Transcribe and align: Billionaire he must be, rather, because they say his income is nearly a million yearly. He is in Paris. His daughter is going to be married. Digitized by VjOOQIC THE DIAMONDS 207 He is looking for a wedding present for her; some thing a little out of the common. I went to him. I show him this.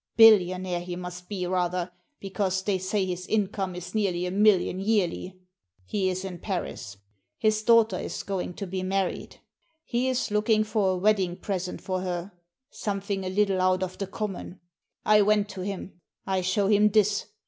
Billionaire 0.17 0.79
he 0.79 0.95
must 0.95 1.29
be, 1.29 1.45
rather, 1.45 1.91
because 2.19 2.63
they 2.63 2.79
say 2.79 3.05
his 3.05 3.27
income 3.27 3.75
is 3.75 3.93
nearly 3.93 4.25
a 4.25 4.31
million 4.31 4.79
yearly. 4.79 5.37
He 5.85 6.09
is 6.09 6.25
in 6.25 6.39
Paris. 6.39 6.97
His 7.37 7.61
daughter 7.61 7.99
is 7.99 8.23
going 8.23 8.55
to 8.55 8.65
be 8.65 8.81
married. 8.81 9.29
Digitized 9.29 9.29
by 9.29 9.29
VjOOQIC 9.29 9.91
THE 9.91 9.91
DIAMONDS 9.91 9.91
207 9.91 9.99
He 10.01 10.09
is 10.09 10.31
looking 10.31 10.63
for 10.63 10.89
a 10.89 10.97
wedding 10.97 11.35
present 11.37 11.81
for 11.81 12.01
her; 12.01 12.31
some 12.71 12.99
thing 13.01 13.23
a 13.25 13.29
little 13.29 13.61
out 13.61 13.83
of 13.83 13.99
the 13.99 14.07
common. 14.07 14.59
I 15.05 15.21
went 15.21 15.49
to 15.49 15.61
him. 15.61 16.01
I 16.25 16.41
show 16.41 16.65
him 16.65 16.89
this. 16.89 17.27